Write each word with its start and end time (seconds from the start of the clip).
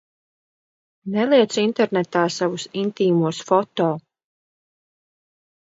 Neliec 1.15 1.57
internetā 1.65 2.23
savus 2.39 2.67
intīmos 2.85 3.45
foto! 3.53 3.89